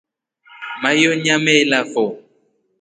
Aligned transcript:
Maiyo 0.81 1.11
nyameelafo. 1.23 2.03